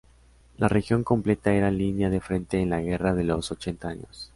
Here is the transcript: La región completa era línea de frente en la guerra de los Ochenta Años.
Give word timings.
La 0.57 0.67
región 0.67 1.03
completa 1.03 1.53
era 1.53 1.69
línea 1.69 2.09
de 2.09 2.19
frente 2.21 2.59
en 2.59 2.71
la 2.71 2.81
guerra 2.81 3.13
de 3.13 3.23
los 3.23 3.51
Ochenta 3.51 3.89
Años. 3.89 4.29